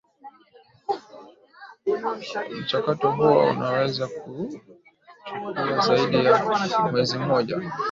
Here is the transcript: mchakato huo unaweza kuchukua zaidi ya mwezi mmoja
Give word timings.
mchakato 2.59 3.11
huo 3.11 3.49
unaweza 3.49 4.07
kuchukua 4.07 5.79
zaidi 5.81 6.25
ya 6.25 6.45
mwezi 6.91 7.17
mmoja 7.17 7.71